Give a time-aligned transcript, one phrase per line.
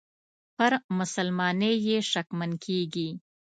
[0.55, 3.09] پر مسلماني یې شکمن کیږي.